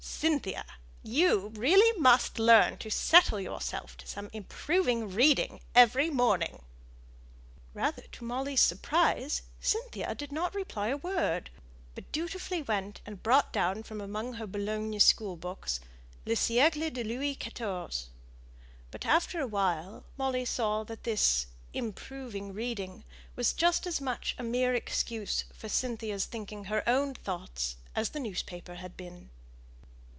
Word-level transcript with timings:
Cynthia, 0.03 0.65
you 1.03 1.49
really 1.49 1.99
must 1.99 2.37
learn 2.37 2.77
to 2.77 2.91
settle 2.91 3.39
yourself 3.39 3.97
to 3.97 4.05
some 4.07 4.29
improving 4.33 5.09
reading 5.09 5.61
every 5.73 6.11
morning." 6.11 6.63
Rather 7.73 8.03
to 8.11 8.23
Molly's 8.23 8.61
surprise, 8.61 9.41
Cynthia 9.59 10.13
did 10.13 10.31
not 10.31 10.53
reply 10.53 10.89
a 10.89 10.97
word; 10.97 11.49
but 11.95 12.11
dutifully 12.11 12.61
went 12.61 13.01
and 13.03 13.23
brought 13.23 13.51
down 13.51 13.81
from 13.81 13.99
among 13.99 14.33
her 14.33 14.45
Boulogne 14.45 14.99
school 14.99 15.35
books, 15.35 15.79
Le 16.27 16.33
SiĆcle 16.35 16.93
de 16.93 17.03
Louis 17.03 17.35
XIV. 17.35 18.05
But 18.91 19.05
after 19.07 19.39
a 19.41 19.47
while, 19.47 20.03
Molly 20.17 20.45
saw 20.45 20.83
that 20.83 21.03
this 21.03 21.47
"improving 21.73 22.53
reading" 22.53 23.03
was 23.35 23.53
just 23.53 23.87
as 23.87 23.99
much 23.99 24.35
a 24.37 24.43
mere 24.43 24.75
excuse 24.75 25.45
for 25.53 25.67
Cynthia's 25.69 26.25
thinking 26.25 26.65
her 26.65 26.87
own 26.87 27.13
thoughts 27.15 27.77
as 27.95 28.09
the 28.09 28.19
newspaper 28.19 28.75
had 28.75 28.95
been. 28.95 29.31